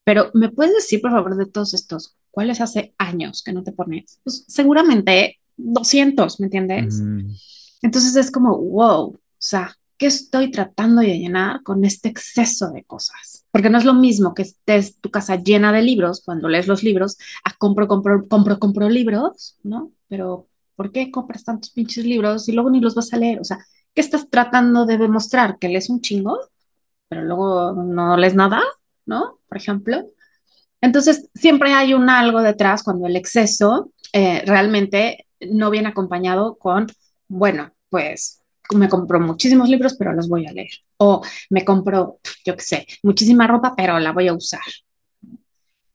[0.05, 3.73] Pero, ¿me puedes decir, por favor, de todos estos, cuáles hace años que no te
[3.73, 4.21] pones?
[4.25, 7.01] Pues seguramente 200, ¿me entiendes?
[7.01, 7.29] Ujú.
[7.83, 12.85] Entonces es como, wow, o sea, ¿qué estoy tratando de llenar con este exceso de
[12.85, 13.45] cosas?
[13.51, 16.83] Porque no es lo mismo que estés tu casa llena de libros cuando lees los
[16.83, 19.93] libros, a compro, compro, compro, compro libros, ¿no?
[20.09, 23.41] Pero, ¿por qué compras tantos pinches libros y luego ni los vas a leer?
[23.41, 23.59] O sea,
[23.95, 25.59] ¿qué estás tratando de demostrar?
[25.59, 26.39] ¿Que lees un chingo,
[27.09, 28.63] pero luego no lees nada?
[29.07, 29.39] ¿No?
[29.49, 30.05] Por ejemplo.
[30.81, 36.87] Entonces, siempre hay un algo detrás cuando el exceso eh, realmente no viene acompañado con,
[37.29, 38.43] bueno, pues
[38.75, 40.71] me compro muchísimos libros, pero los voy a leer.
[40.99, 44.61] O me compro, yo qué sé, muchísima ropa, pero la voy a usar.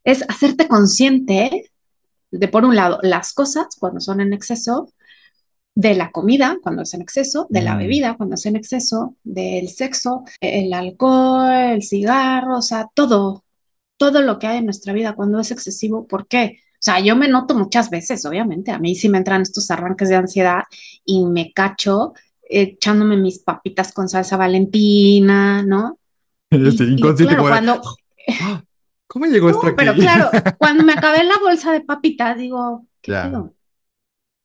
[0.03, 1.71] Es hacerte consciente
[2.31, 4.91] de, por un lado, las cosas cuando son en exceso,
[5.75, 7.77] de la comida cuando es en exceso, de la Mm.
[7.79, 13.43] bebida cuando es en exceso, del sexo, el alcohol, el cigarro, o sea, todo,
[13.97, 16.05] todo lo que hay en nuestra vida cuando es excesivo.
[16.07, 16.59] ¿Por qué?
[16.83, 20.09] O sea, yo me noto muchas veces, obviamente, a mí sí me entran estos arranques
[20.09, 20.63] de ansiedad
[21.05, 25.97] y me cacho echándome mis papitas con salsa valentina, ¿no?
[26.51, 27.81] Y, y claro, cuando,
[28.41, 28.61] "Ah,
[29.07, 30.01] ¿cómo llegó no, esto pero aquí?
[30.01, 33.29] claro, cuando me acabé la bolsa de papitas, digo, ¿qué Ya.
[33.29, 33.53] pedo?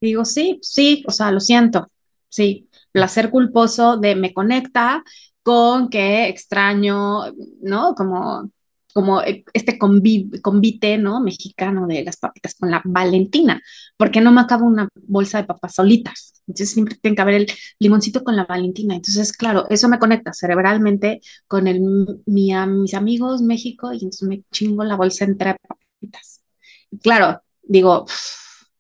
[0.01, 1.88] Digo, sí, sí, o sea, lo siento,
[2.29, 5.03] sí, placer culposo de me conecta
[5.42, 7.94] con que extraño, ¿no?
[7.96, 8.48] Como
[8.94, 11.20] como eh, este convi- convite, ¿no?
[11.20, 13.62] Mexicano de las papitas con la Valentina,
[13.96, 16.42] porque no me acabo una bolsa de papas solitas.
[16.46, 17.46] Entonces siempre tiene que haber el
[17.79, 18.94] limoncito con la Valentina.
[18.94, 21.83] Entonces, claro, eso me conecta cerebralmente con el,
[22.27, 26.42] mi, a mis amigos México y entonces me chingo la bolsa entre papitas.
[26.90, 28.07] Y claro, digo,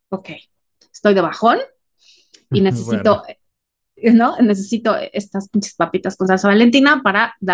[0.08, 0.30] ok,
[0.90, 1.58] estoy de bajón
[2.50, 3.22] y Bueno, necesito,
[3.96, 4.36] eh, ¿no?
[4.38, 7.48] Necesito estas pinches papitas con salsa Valentina para el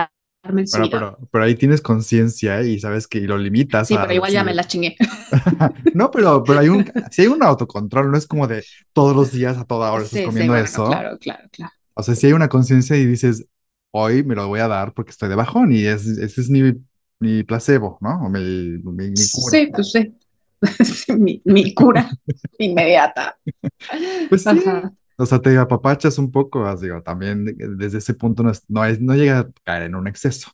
[0.52, 4.32] bueno, pero, pero ahí tienes conciencia y sabes que lo limitas Sí, a pero igual
[4.32, 4.96] ya me la chingué.
[5.94, 9.32] no, pero, pero hay un, si hay un autocontrol, no es como de todos los
[9.32, 10.86] días a toda hora estás sí, comiendo bueno, eso.
[10.86, 11.72] claro, claro, claro.
[11.94, 13.46] O sea, si hay una conciencia y dices,
[13.90, 16.74] hoy me lo voy a dar porque estoy de bajón y es, ese es mi,
[17.20, 18.26] mi placebo, ¿no?
[18.26, 19.50] O mi, mi, mi cura.
[19.50, 20.14] Sí, pues sí.
[20.84, 22.08] Sí, Mi, mi cura
[22.58, 23.36] inmediata.
[24.28, 24.92] Pues sí, Ajá.
[25.16, 28.64] O sea, te apapachas un poco, as- digo, también de- desde ese punto no, es,
[28.68, 30.50] no, es, no llega a caer en un exceso.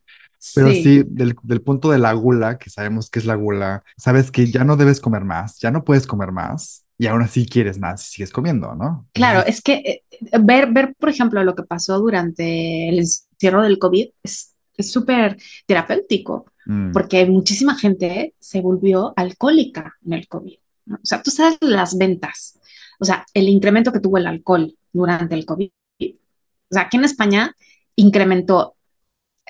[0.52, 3.84] Pero Sí, sí, del, del punto de la gula, que sabemos que es la gula,
[3.96, 7.46] sabes que ya no debes comer más, ya no puedes comer más, y aún así
[7.46, 9.06] quieres más y sigues comiendo, ¿no?
[9.12, 10.02] claro, es que eh,
[10.40, 15.36] ver, ver, por ejemplo, lo que pasó durante el encierro del COVID es es súper
[15.66, 20.54] terapéutico, mm, porque muchísima gente se volvió alcohólica en el COVID.
[20.86, 20.96] ¿no?
[20.96, 22.58] O sea, tú sabes las ventas,
[23.00, 25.70] o sea, el incremento que tuvo el alcohol durante el COVID.
[26.00, 27.56] O sea, aquí en España
[27.96, 28.76] incrementó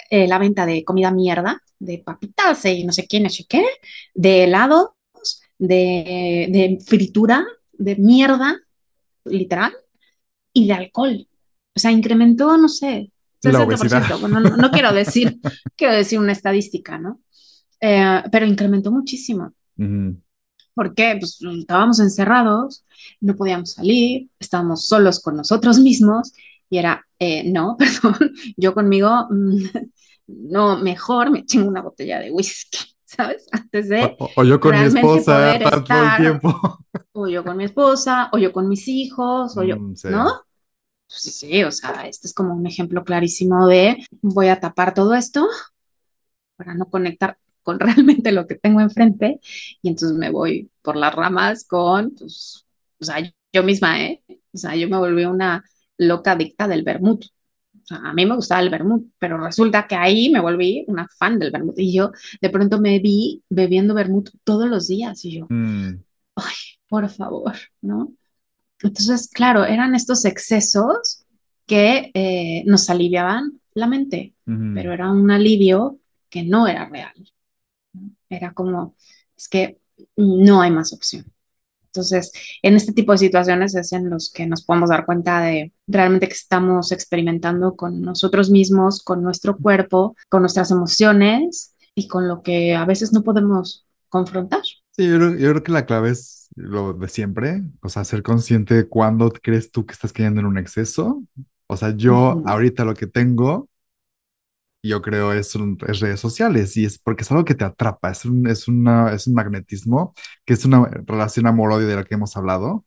[0.09, 3.65] eh, la venta de comida mierda, de papitas y no sé qué, no sé qué,
[4.15, 4.91] de helados,
[5.59, 8.59] de, de fritura, de mierda,
[9.25, 9.73] literal,
[10.53, 11.29] y de alcohol.
[11.75, 14.03] O sea, incrementó, no sé, la obesidad.
[14.03, 14.21] 60%.
[14.21, 15.39] Bueno, no, no quiero decir,
[15.77, 17.21] quiero decir una estadística, ¿no?
[17.81, 19.53] Eh, pero incrementó muchísimo.
[19.77, 20.11] Mm,
[20.75, 21.17] ¿Por qué?
[21.19, 22.85] Pues estábamos encerrados,
[23.21, 26.33] no podíamos salir, estábamos solos con nosotros mismos
[26.71, 29.65] y era, eh, no, perdón, yo conmigo, mm,
[30.29, 33.47] no, mejor me chingo una botella de whisky, ¿sabes?
[33.53, 36.51] Antes de o- o yo con mi esposa ta- todo el estar, tiempo.
[37.13, 40.09] o yo con mi esposa, o yo con mis hijos, o yo, Mm, sí.
[40.09, 40.27] ¿no?
[41.09, 44.95] Pues sí, sí, o sea, este es como un ejemplo clarísimo de voy a tapar
[44.95, 45.47] todo esto
[46.57, 49.41] para no conectar con realmente lo que tengo enfrente
[49.83, 52.67] y entonces me voy por las ramas con, pues,
[53.01, 53.17] o sea,
[53.53, 54.23] yo misma, ¿eh?
[54.53, 55.65] O sea, yo me volví una
[55.99, 57.25] loca adicta del vermut.
[57.25, 61.09] O sea, a mí me gustaba el vermut, pero resulta que ahí me volví una
[61.19, 65.39] fan del vermut y yo de pronto me vi bebiendo vermut todos los días y
[65.39, 66.03] yo, Mm,
[66.37, 66.55] ay,
[66.89, 68.13] por favor, ¿no?
[68.83, 71.25] Entonces, claro, eran estos excesos
[71.67, 74.35] que eh, nos aliviaban la mente,
[74.75, 77.15] pero era un alivio que no era real.
[78.31, 78.97] Era como,
[79.37, 79.81] es que
[80.17, 81.27] no hay más opción.
[81.87, 85.73] Entonces, en este tipo de situaciones es en los que nos podemos dar cuenta de
[85.89, 92.29] realmente que estamos experimentando con nosotros mismos, con nuestro cuerpo, con nuestras emociones y con
[92.29, 94.63] lo que a veces no podemos confrontar.
[94.93, 98.23] Sí, yo creo, yo creo que la clave es lo de siempre, o sea, ser
[98.23, 101.25] consciente de cuándo crees tú que estás cayendo en un exceso.
[101.69, 103.70] O sea, yo Ujú, ahorita lo que tengo,
[104.89, 108.11] yo creo es, un- es redes sociales y es porque es algo que te atrapa,
[108.11, 110.15] es un, es una, es un magnetismo,
[110.45, 112.69] que es una relación amor-odio de la que hemos hablado.
[112.73, 112.87] O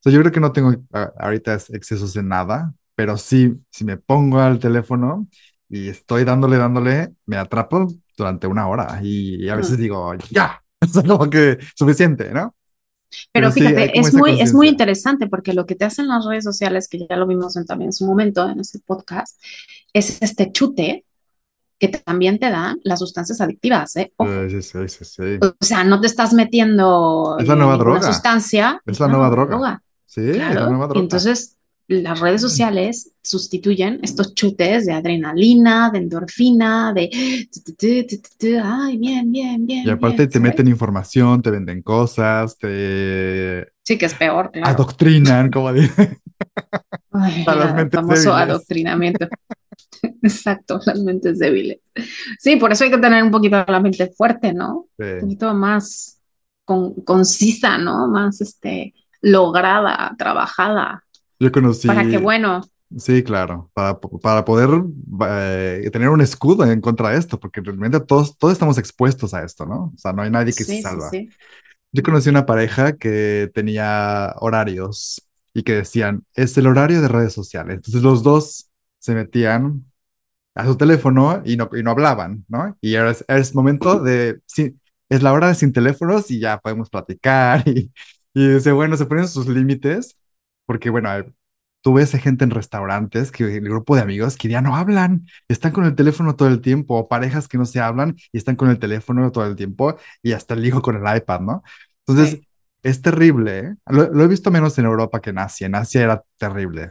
[0.00, 3.84] sea, yo creo que no tengo a- ahorita es- excesos de nada, pero sí, si
[3.84, 5.28] me pongo al teléfono
[5.68, 10.62] y estoy dándole, dándole, me atrapo durante una hora y, y a veces digo, ya,
[10.92, 12.54] sea, como que suficiente, ¿no?
[13.32, 16.08] Pero Pero sí, fíjate, como es muy, es muy interesante porque lo que te hacen
[16.08, 19.40] las redes sociales, que ya lo vimos en, también en su momento en este podcast,
[19.92, 21.04] es este chute
[21.82, 24.12] que también te dan las sustancias adictivas, ¿eh?
[24.48, 25.22] Sí, sí, sí.
[25.42, 29.30] O sea, no te estás metiendo Es la nueva droga, sustancia, es la nueva nueva
[29.30, 29.50] droga.
[29.56, 30.68] droga, Sí, es la claro.
[30.70, 31.00] nueva Y droga.
[31.00, 31.56] entonces
[31.88, 37.10] las redes sociales sustituyen estos chutes de adrenalina, de endorfina, de
[38.62, 43.98] ay, bien, bien, Y bien, aparte bien, te meten información, te venden cosas, te Sí
[43.98, 44.68] que es peor, claro.
[44.68, 46.18] adoctrinan, como dicen,
[47.10, 48.48] Ay, a las mentes famoso débiles.
[48.54, 49.26] adoctrinamiento.
[50.22, 51.78] Exacto, las mentes débiles.
[52.38, 54.88] Sí, por eso hay que tener un poquito la mente fuerte, ¿no?
[54.98, 56.20] Un poquito más
[56.64, 58.08] con- concisa, ¿no?
[58.08, 61.04] Más este, lograda, trabajada,
[61.38, 61.50] Yo
[61.86, 62.62] para que, conocí, bueno,
[62.96, 64.70] sí, claro, para, para poder
[65.28, 69.44] eh, tener un escudo en contra de esto, porque realmente todos, todos estamos expuestos a
[69.44, 69.92] esto, ¿no?
[69.94, 71.10] O sea, no hay nadie que se sí, salva.
[71.10, 71.28] sí.
[71.92, 75.22] Yo conocí una pareja que tenía horarios
[75.54, 77.76] y que decían, es el horario de redes sociales.
[77.76, 79.84] Entonces los dos se metían
[80.54, 82.76] a su teléfono y no, y no hablaban, ¿no?
[82.80, 86.58] Y ahora es, es momento de, sí, es la hora de sin teléfonos y ya
[86.60, 87.92] podemos platicar y,
[88.34, 90.18] y dice, bueno, se ponen sus límites
[90.66, 91.10] porque, bueno,
[91.80, 95.26] tú ves a gente en restaurantes, que el grupo de amigos que ya no hablan,
[95.48, 98.56] están con el teléfono todo el tiempo, o parejas que no se hablan y están
[98.56, 101.62] con el teléfono todo el tiempo, y hasta el hijo con el iPad, ¿no?
[102.06, 102.46] Entonces, Sí.
[102.82, 103.74] es terrible, ¿eh?
[103.86, 105.66] Lo, lo he visto menos en Europa que en Asia.
[105.66, 106.90] En Asia era terrible.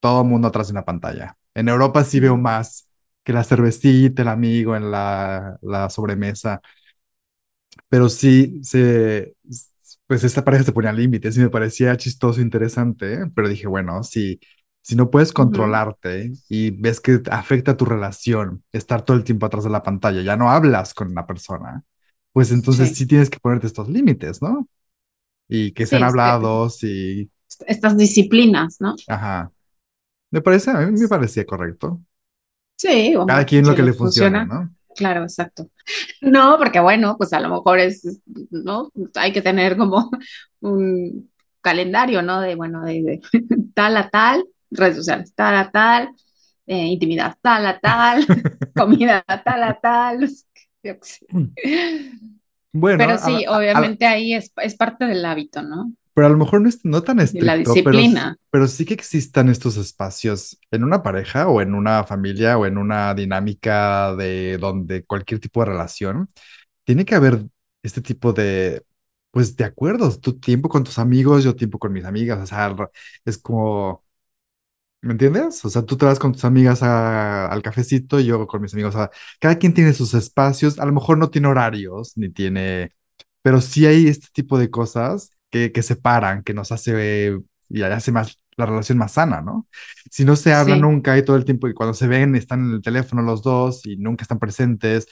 [0.00, 1.36] Todo el mundo atrás de una pantalla.
[1.54, 2.88] En Europa sí veo más
[3.24, 6.60] que la cervecita, el amigo en la, la sobremesa,
[7.88, 9.34] pero sí se,
[10.06, 13.18] pues esta pareja se ponía límites y me parecía chistoso, interesante, ¿eh?
[13.34, 14.40] Pero dije, bueno, si,
[14.82, 19.64] si no puedes controlarte y ves que afecta tu relación, estar todo el tiempo atrás
[19.64, 21.84] de la pantalla, ya no hablas con la persona,
[22.32, 22.96] pues entonces Sí.
[22.96, 24.68] sí tienes que ponerte estos límites, ¿no?
[25.48, 27.30] Y que sean Sí, este- hablados y,
[27.66, 28.94] estas disciplinas, ¿no?
[29.06, 29.52] ajá,
[30.30, 32.02] me parece, a mí me parecía correcto.
[32.82, 34.44] Sí, Cada hombre, quien lo que le funciona.
[34.44, 34.74] ¿no?
[34.96, 35.68] Claro, exacto.
[36.20, 38.90] No, porque bueno, pues a lo mejor es, ¿no?
[39.14, 40.10] Hay que tener como
[40.60, 42.40] un calendario, ¿no?
[42.40, 43.20] De, bueno, de, de
[43.74, 46.10] tal a tal, redes sociales, tal a tal,
[46.66, 48.26] eh, intimidad, tal a tal,
[48.74, 50.28] comida, tal a tal.
[52.72, 55.92] Bueno, Pero sí, a- a- obviamente ahí es, es parte del hábito, ¿no?
[56.14, 58.36] Pero a lo mejor no es no tan De la estricto, pero, disciplina.
[58.50, 62.78] pero sí que existan estos espacios en una pareja o en una familia o en
[62.78, 66.28] una dinámica de donde cualquier tipo de relación,
[66.84, 67.46] tiene que haber
[67.82, 68.84] este tipo de,
[69.30, 70.20] pues, de acuerdos.
[70.20, 72.76] Tu tiempo con tus amigos, yo tiempo con mis amigas, o sea,
[73.24, 74.04] es como,
[75.00, 75.64] ¿me entiendes?
[75.64, 78.72] O sea, tú te vas con tus amigas a- al cafecito y yo con mis
[78.74, 82.30] amigos, o sea, cada quien tiene sus espacios, a lo mejor no tiene horarios, ni
[82.30, 82.92] tiene
[83.42, 87.38] pero sí hay este tipo de cosas que, que separan, que nos hace
[87.70, 89.68] y hace más la relación más sana, ¿no?
[90.10, 92.66] Si no se habla Sí, nunca y todo el tiempo y cuando se ven están
[92.66, 95.08] en el teléfono los dos y nunca están presentes,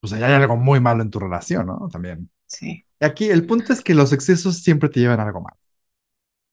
[0.00, 1.88] pues ahí hay algo muy malo en tu relación, ¿no?
[1.92, 2.30] También.
[2.46, 2.84] sí.
[3.00, 5.58] Y aquí el punto es que los excesos siempre te llevan a algo malo.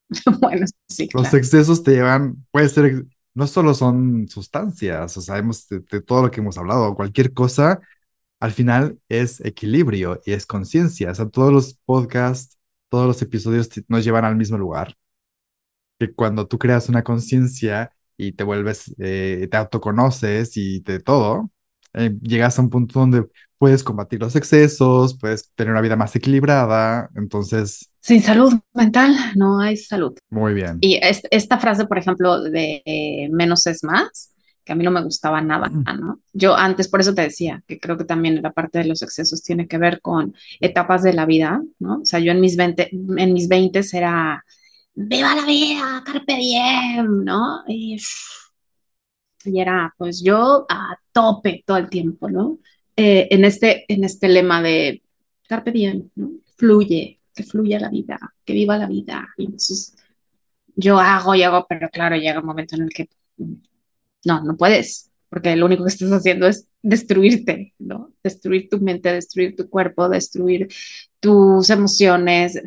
[0.41, 1.33] Bueno, sí, Los claro.
[1.33, 6.23] excesos te llevan, puede ser, no solo son sustancias, o sea, hemos, de, de todo
[6.23, 7.79] lo que hemos hablado, cualquier cosa
[8.39, 11.11] al final es equilibrio y es conciencia.
[11.11, 12.57] O sea, todos los podcasts,
[12.93, 14.93] todos los episodios te- nos llevan al mismo lugar,
[15.99, 21.49] que cuando tú creas una conciencia y te vuelves, eh, te autoconoces y de todo,
[21.93, 23.25] eh, llegas a un punto donde
[23.57, 27.09] puedes combatir los excesos, puedes tener una vida más equilibrada.
[27.15, 30.13] Entonces, Sin salud mental no hay salud.
[30.29, 30.77] muy bien.
[30.81, 34.32] Y es- esta frase, por ejemplo, de eh, menos es más,
[34.63, 36.19] que a mí no me gustaba nada, ¿no?
[36.31, 39.43] Yo antes, por eso te decía, que creo que también la parte de los excesos
[39.43, 41.99] tiene que ver con etapas de la vida, ¿no?
[42.01, 44.43] O sea, yo en mis 20, en mis 20 era,
[44.95, 47.63] viva la vida, carpe diem, ¿no?
[47.67, 47.97] Y,
[49.45, 52.59] y era, pues yo a tope todo el tiempo, ¿no?
[52.95, 55.03] Eh, en, este, en este lema de
[55.47, 56.31] carpe diem, ¿no?
[56.55, 59.27] Fluye, que fluya la vida, que viva la vida.
[59.37, 59.95] Y entonces
[60.75, 63.09] yo hago y hago, pero claro, llega un momento en el que
[64.25, 68.11] no, no puedes, porque lo único que estás haciendo es destruirte, ¿no?
[68.23, 70.67] Destruir tu mente, destruir tu cuerpo, destruir
[71.19, 72.61] tus emociones,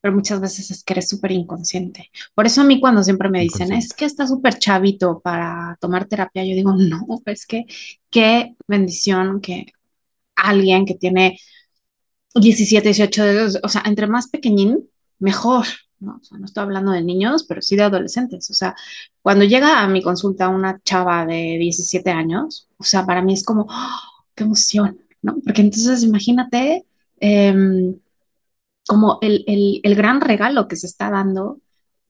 [0.00, 2.10] pero muchas veces es que eres súper inconsciente.
[2.34, 6.06] Por eso a mí cuando siempre me dicen, es que está súper chavito para tomar
[6.06, 7.64] terapia, yo digo, no, es que
[8.10, 9.66] qué bendición que
[10.36, 11.38] alguien que tiene
[12.34, 15.66] 17, 18 dedos, o sea, entre más pequeñín, mejor,
[16.00, 16.18] ¿no?
[16.20, 18.50] O sea, no estoy hablando de niños, pero sí de adolescentes.
[18.50, 18.74] O sea,
[19.22, 23.44] cuando llega a mi consulta una chava de 17 años, o sea, para mí es
[23.44, 25.36] como, ¡oh, qué emoción, ¿no?
[25.44, 26.84] Porque entonces imagínate
[27.20, 27.94] eh,
[28.86, 31.60] como el, el, el gran regalo que se está dando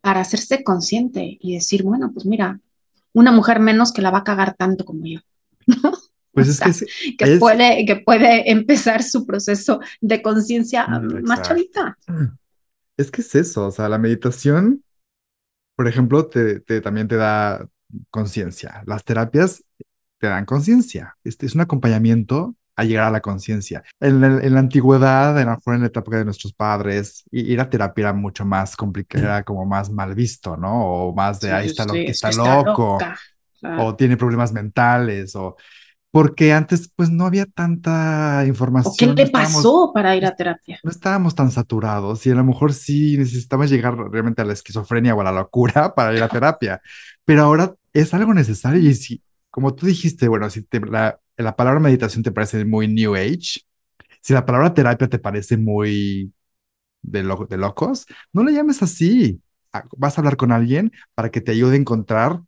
[0.01, 2.61] para hacerse consciente y decir, bueno, pues mira,
[3.13, 5.21] una mujer menos que la va a cagar tanto como yo.
[6.33, 10.23] Pues es que sea, es, que ahí es- puede, que puede empezar su proceso de
[10.23, 10.87] conciencia
[11.25, 11.99] más chavita.
[12.99, 14.85] Es que es eso, o sea, la meditación
[15.77, 17.69] por ejemplo, te, te- también te da
[18.11, 18.83] conciencia.
[18.87, 19.65] Las terapias
[20.19, 21.17] te dan conciencia.
[21.25, 23.85] Este es un acompañamiento a llegar a la conciencia.
[24.01, 27.61] En, la en la antigüedad, en la, en la etapa de nuestros padres, i- ir
[27.61, 30.85] a terapia era mucho más complicado, era como más mal visto, ¿no?
[31.09, 33.19] O más de ahí sí, está, lo, es que está está loco, loca.
[33.61, 33.85] Claro.
[33.85, 35.57] o tiene problemas mentales, o
[36.11, 38.45] porque antes pues no había tanta
[38.83, 40.81] ¿O qué información, no le estábamos pasó para ir a terapia?
[40.83, 45.15] no estábamos tan saturados y a lo mejor sí necesitamos llegar realmente a la esquizofrenia
[45.15, 46.81] o a la locura para ir a terapia,
[47.25, 51.57] pero ahora es algo necesario y si, como tú dijiste, bueno, si te- la, la
[51.57, 53.61] palabra meditación te parece muy New Age,
[54.23, 56.33] si la palabra terapia te parece muy
[57.03, 59.43] de, lo- de locos, no le llames así.
[59.99, 62.43] Vas a hablar con alguien para que te ayude a encontrar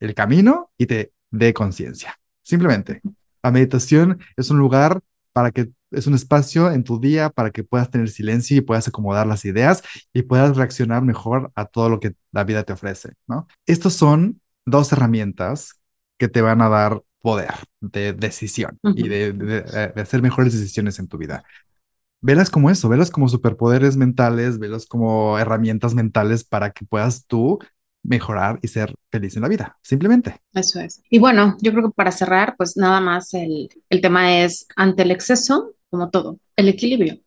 [0.00, 2.17] el camino y te dé conciencia.
[2.48, 3.02] Simplemente,
[3.42, 5.02] la meditación es un lugar
[5.34, 8.88] para que es un espacio en tu día para que puedas tener silencio y puedas
[8.88, 9.82] acomodar las ideas
[10.14, 13.46] y puedas reaccionar mejor a todo lo que la vida te ofrece, ¿no?
[13.66, 15.74] Estos son dos herramientas
[16.16, 21.08] que te van a dar poder de decisión y de, de, hacer mejores decisiones en
[21.08, 21.44] tu vida.
[22.22, 27.58] Velas como eso, velas como superpoderes mentales, velas como herramientas mentales para que puedas tú
[28.02, 30.40] mejorar y ser feliz en la vida, simplemente.
[30.52, 31.02] Eso es.
[31.10, 35.02] Y bueno, yo creo que para cerrar, pues nada más el, el tema es ante
[35.02, 37.18] el exceso, como todo, el equilibrio.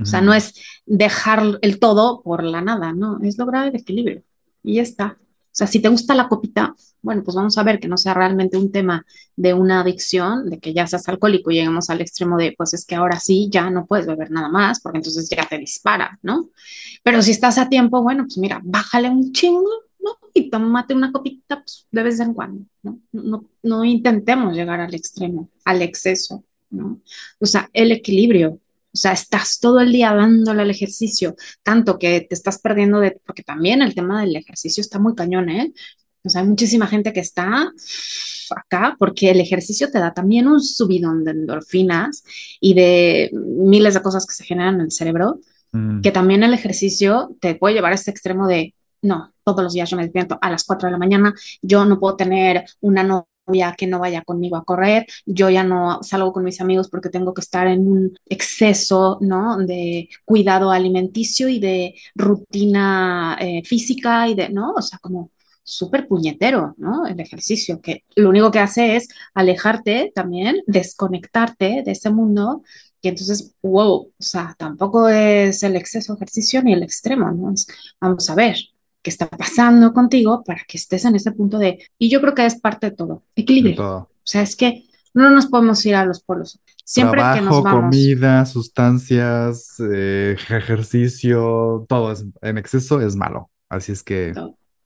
[0.00, 0.54] O sea, no es
[0.86, 4.22] dejar el todo por la nada, no, es lograr el equilibrio.
[4.62, 5.18] Y ya está.
[5.20, 8.14] O sea, si te gusta la copita, bueno, pues vamos a ver que no sea
[8.14, 9.04] realmente un tema
[9.36, 12.84] de una adicción, de que ya seas alcohólico y lleguemos al extremo de, pues es
[12.84, 16.50] que ahora sí, ya no puedes beber nada más, porque entonces ya te dispara, ¿no?
[17.02, 19.70] Pero si estás a tiempo, bueno, pues mira, bájale un chingo,
[20.04, 20.18] ¿no?
[20.34, 23.00] Y tómate una copita pues, de vez en cuando, ¿no?
[23.12, 27.00] No, no intentemos llegar al extremo, al exceso, ¿no?
[27.40, 32.20] O sea, el equilibrio, o sea, estás todo el día dándole al ejercicio, tanto que
[32.20, 35.72] te estás perdiendo de, porque también el tema del ejercicio está muy cañón, ¿eh?
[36.22, 37.70] O sea, hay muchísima gente que está
[38.54, 42.24] acá porque el ejercicio te da también un subidón de endorfinas
[42.60, 45.40] y de miles de cosas que se generan en el cerebro,
[45.72, 46.00] mm.
[46.00, 48.74] que también el ejercicio te puede llevar a ese extremo de,
[49.04, 51.98] no, todos los días yo me despierto a las 4 de la mañana, yo no
[52.00, 53.28] puedo tener una no
[53.76, 57.34] que no vaya conmigo a correr, yo ya no salgo con mis amigos porque tengo
[57.34, 59.58] que estar en un exceso, ¿no?
[59.58, 64.72] De cuidado alimenticio y de rutina eh, física y de, ¿no?
[64.72, 65.30] O sea, como
[65.62, 67.06] súper puñetero, ¿no?
[67.06, 72.62] El ejercicio, que lo único que hace es alejarte también, desconectarte de ese mundo
[73.00, 77.52] y entonces, wow, o sea, tampoco es el exceso de ejercicio ni el extremo, ¿no?
[78.00, 78.56] vamos a ver,
[79.04, 82.46] qué está pasando contigo para que estés en ese punto de, y yo creo que
[82.46, 83.84] es parte de todo, equilibrio.
[83.84, 86.58] O sea, es que no nos podemos ir a los polos.
[86.84, 87.80] Siempre Trabajo, que nos vamos.
[87.82, 93.50] comida, sustancias, eh, ejercicio, todo es, en exceso es malo.
[93.68, 94.30] Así es que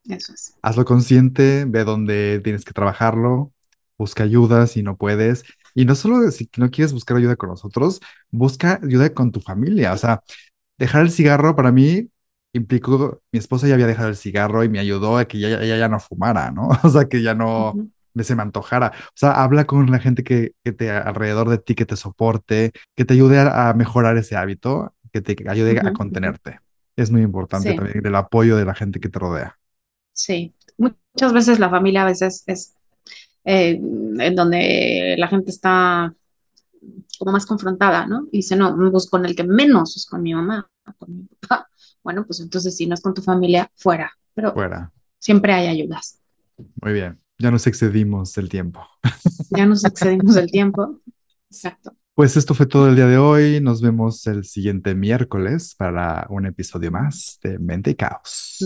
[0.09, 0.55] Eso es.
[0.63, 3.53] hazlo consciente, ve dónde tienes que trabajarlo,
[3.97, 5.45] busca ayuda si no puedes.
[5.75, 8.01] Y no solo si no quieres buscar ayuda con nosotros,
[8.31, 9.93] busca ayuda con tu familia.
[9.93, 10.23] O sea,
[10.77, 12.09] dejar el cigarro para mí
[12.59, 15.89] implicó, mi esposa ya había dejado el cigarro y me ayudó a que ella, ya
[15.89, 16.69] no fumara, ¿no?
[16.85, 17.75] O sea, que ya no
[18.15, 18.93] me se me antojara.
[19.09, 22.73] O sea, habla con la gente que, que te alrededor de ti, que te soporte,
[22.97, 26.61] que te ayude a, mejorar ese hábito, que te ayude a contenerte.
[26.97, 29.57] Es muy importante también el apoyo de la gente que te rodea.
[30.13, 32.75] Sí, muchas veces la familia a veces es
[33.45, 36.13] eh, en donde la gente está
[37.19, 38.27] como más confrontada, ¿no?
[38.33, 41.69] Y dice, no, pues con el que menos es con mi mamá, con mi papá
[42.09, 44.11] bueno, pues entonces si no es con tu familia, fuera.
[44.33, 44.91] Pero fuera.
[45.19, 46.23] siempre hay ayudas.
[46.81, 48.81] Muy bien, ya nos excedimos del tiempo.
[49.51, 51.01] Ya nos excedimos del tiempo.
[51.51, 51.95] Exacto.
[52.15, 53.61] Pues esto fue todo el día de hoy.
[53.61, 58.59] Nos vemos el siguiente miércoles para un episodio más de Mente y Caos.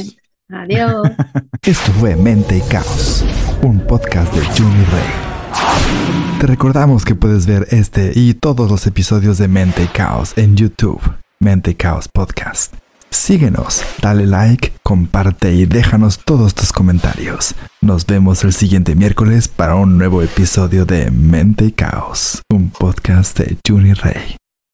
[0.49, 1.09] Adiós.
[1.63, 3.25] Esto fue Mente y Caos,
[3.63, 6.41] un podcast de Juni Rey.
[6.41, 10.57] Te recordamos que puedes ver este y todos los episodios de Mente y Caos en
[10.57, 11.01] YouTube,
[11.39, 12.82] Mente y Caos Podcast.
[13.13, 17.55] Síguenos, dale like, comparte y déjanos todos tus comentarios.
[17.83, 23.39] Nos vemos el siguiente miércoles para un nuevo episodio de Mente y Caos, un podcast
[23.39, 24.42] de Juni Rey.